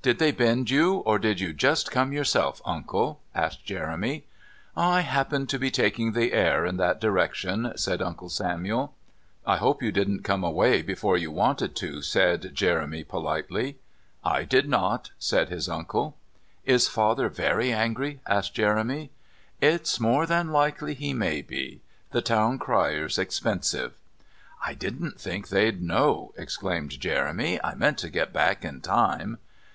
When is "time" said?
28.80-29.38